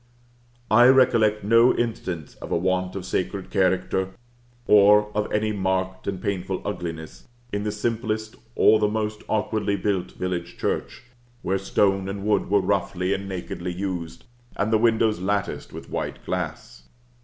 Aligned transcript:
I 0.71 0.87
recollect 0.87 1.43
no 1.43 1.75
instance 1.75 2.33
of 2.37 2.51
a 2.51 2.57
want 2.57 2.95
of 2.95 3.05
sacred 3.05 3.51
character, 3.51 4.15
or 4.65 5.15
of 5.15 5.31
any 5.31 5.51
marked 5.51 6.07
and 6.07 6.19
painful 6.19 6.59
ugliness, 6.65 7.27
in 7.53 7.65
the 7.65 7.71
simplest 7.71 8.35
or 8.55 8.79
the 8.79 8.87
most 8.87 9.21
awkwardly 9.27 9.75
built 9.75 10.13
village 10.13 10.57
church, 10.57 11.03
where 11.43 11.59
stone 11.59 12.09
and 12.09 12.23
wood 12.23 12.49
were 12.49 12.61
roughly 12.61 13.13
and 13.13 13.29
nakedly 13.29 13.73
used, 13.73 14.25
and 14.55 14.73
the 14.73 14.79
windows 14.79 15.19
latticed 15.19 15.71
with 15.71 15.91
white 15.91 16.25
glass. 16.25 16.89